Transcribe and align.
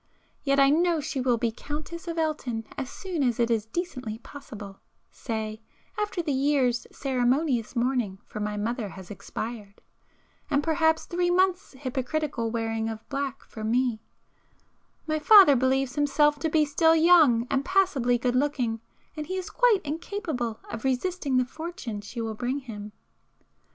Yet 0.43 0.59
I 0.59 0.71
know 0.71 0.99
she 0.99 1.21
will 1.21 1.37
be 1.37 1.51
Countess 1.51 2.07
of 2.07 2.17
Elton 2.17 2.65
as 2.75 2.89
soon 2.89 3.21
as 3.21 3.39
it 3.39 3.51
is 3.51 3.67
decently 3.67 4.17
possible,—say, 4.17 5.61
after 5.95 6.23
the 6.23 6.31
year's 6.31 6.87
ceremonious 6.91 7.75
mourning 7.75 8.17
for 8.25 8.39
my 8.39 8.57
mother 8.57 8.89
has 8.89 9.11
expired, 9.11 9.79
and 10.49 10.63
perhaps 10.63 11.05
three 11.05 11.29
months' 11.29 11.73
hypocritical 11.73 12.49
wearing 12.49 12.89
of 12.89 13.07
black 13.09 13.43
for 13.43 13.63
me,—my 13.63 15.19
father 15.19 15.55
believes 15.55 15.93
himself 15.93 16.39
to 16.39 16.49
be 16.49 16.65
still 16.65 16.95
young 16.95 17.45
and 17.51 17.63
passably 17.63 18.17
good 18.17 18.35
looking, 18.35 18.81
and 19.15 19.27
he 19.27 19.37
is 19.37 19.51
quite 19.51 19.81
incapable 19.83 20.59
of 20.71 20.83
resisting 20.83 21.37
the 21.37 21.45
fortune 21.45 22.01
she 22.01 22.19
will 22.21 22.33
bring 22.33 22.57
him. 22.57 22.91